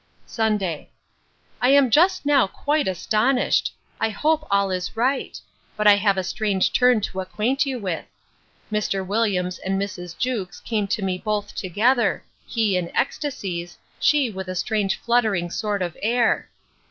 Sunday. 0.25 0.89
I 1.61 1.69
am 1.69 1.91
just 1.91 2.25
now 2.25 2.47
quite 2.47 2.87
astonished!—I 2.87 4.09
hope 4.09 4.47
all 4.49 4.71
is 4.71 4.97
right!—but 4.97 5.85
I 5.85 5.95
have 5.97 6.17
a 6.17 6.23
strange 6.23 6.73
turn 6.73 7.01
to 7.01 7.21
acquaint 7.21 7.67
you 7.67 7.77
with. 7.77 8.05
Mr. 8.71 9.05
Williams 9.05 9.59
and 9.59 9.79
Mrs. 9.79 10.17
Jewkes 10.17 10.59
came 10.59 10.87
to 10.87 11.03
me 11.03 11.19
both 11.19 11.53
together; 11.53 12.23
he 12.47 12.75
in 12.77 12.89
ecstacies, 12.97 13.77
she 13.99 14.31
with 14.31 14.47
a 14.47 14.55
strange 14.55 14.95
fluttering 14.99 15.51
sort 15.51 15.83
of 15.83 15.95
air. 16.01 16.49